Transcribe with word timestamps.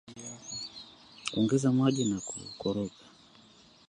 ongeza 1.37 1.67
maji 1.77 2.03
na 2.05 2.17
kukoroga 2.27 3.03